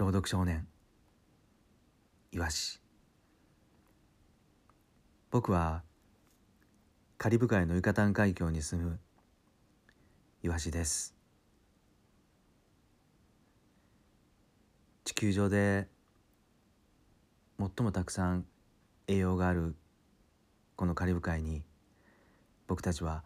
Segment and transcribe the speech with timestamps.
[0.00, 0.66] 朗読少年。
[2.32, 2.80] イワシ。
[5.30, 5.82] 僕は
[7.18, 8.98] カリブ海のユカタン海峡に住む
[10.42, 11.14] イワシです。
[15.04, 15.86] 地球上で
[17.58, 18.46] 最もたくさん
[19.06, 19.74] 栄養がある
[20.76, 21.62] このカリブ海に
[22.68, 23.22] 僕たちは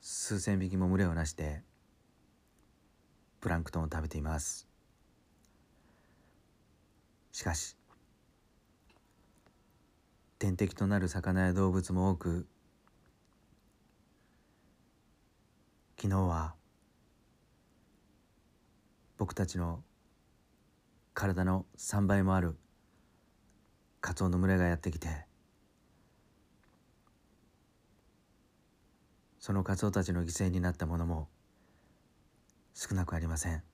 [0.00, 1.62] 数千匹も群れをなして
[3.40, 4.73] プランクトンを食べています。
[7.34, 7.76] しかし
[10.38, 12.46] 天敵となる魚や動物も多く
[16.00, 16.54] 昨日は
[19.18, 19.82] 僕たちの
[21.12, 22.54] 体の3倍もある
[24.00, 25.08] カツオの群れがやってきて
[29.40, 31.26] そのカツオたちの犠牲になったものも
[32.74, 33.73] 少なくありません。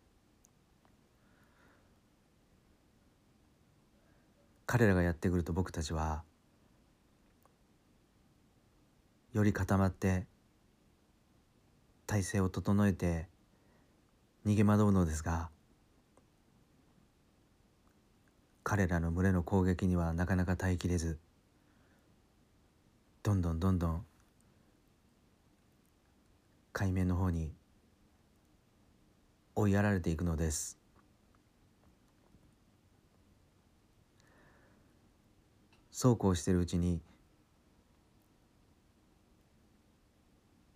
[4.72, 6.22] 彼らがやってくると僕たちは
[9.32, 10.28] より固まって
[12.06, 13.26] 体勢を整えて
[14.46, 15.50] 逃げ惑うのですが
[18.62, 21.18] 彼らの群れの攻撃にはなかなか耐えきれず
[23.24, 24.06] どんどんどんどん
[26.72, 27.52] 海面の方に
[29.56, 30.79] 追いやられていくのです。
[35.90, 37.00] そうこうしてるうちに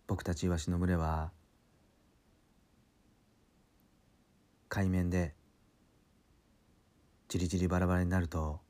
[0.07, 1.31] 僕たちイワシの群れは
[4.69, 5.35] 海面で
[7.29, 8.61] じりじりバラバラになると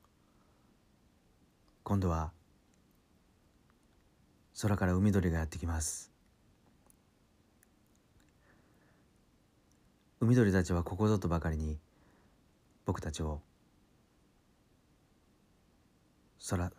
[1.82, 2.32] 今度は
[4.60, 6.12] 空から海鳥がやってきます。
[10.20, 11.78] 海鳥たちはここぞとばかりに
[12.86, 13.42] 僕たちを
[16.46, 16.70] 空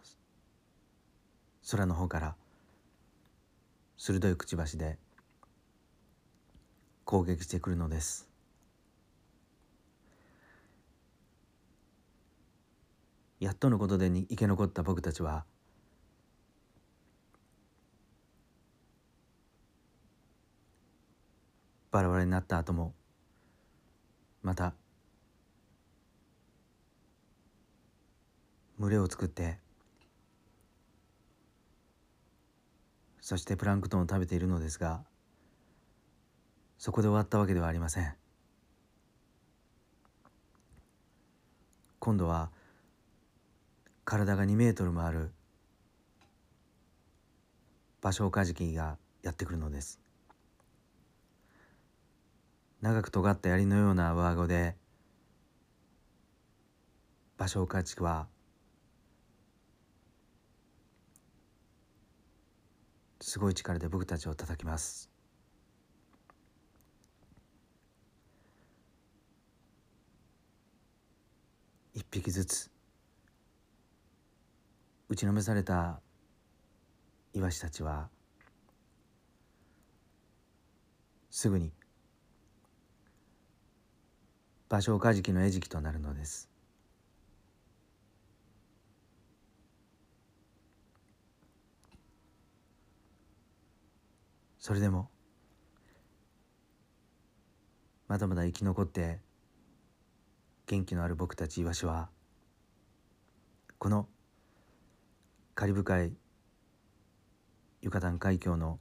[1.71, 2.35] 空の方から
[3.97, 4.99] 鋭いくちばしで
[7.03, 8.29] 攻撃してくるのです。
[13.39, 15.45] やっとのことでに生き残った僕たちは
[21.91, 22.93] バラバラになった後も
[24.43, 24.75] また
[28.85, 29.57] 群れを作って
[33.19, 35.01] そしてプランクトンを食べているのですが
[36.77, 38.13] そこで終わったわけではありません。
[41.97, 42.51] 今度は
[44.03, 45.31] 体が2メートルもある
[48.01, 49.99] バショウカジキがやってくるのです。
[52.81, 54.75] 長く尖った槍のような上顎で
[57.37, 58.27] バショウカジキは
[63.27, 65.09] すごい力で僕たちを叩きます。
[71.95, 72.69] 一匹ずつ
[75.09, 75.99] 打ちのめされた
[77.33, 78.09] イワシたちは
[81.31, 81.71] すぐに
[84.69, 86.54] 芭蕉カジキの餌食となるのです。
[94.65, 95.11] それでも
[98.07, 99.19] まだまだ生き残って
[100.65, 102.09] 元気のある僕たちイワシは
[103.77, 104.07] この
[105.53, 106.13] カリブ海
[107.83, 108.79] ユカタン海峡の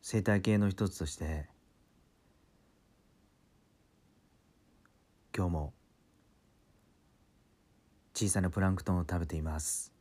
[0.00, 1.44] 生態系の一つとして
[5.36, 5.74] 今日も
[8.14, 9.97] 小さなプランクトンを食べています。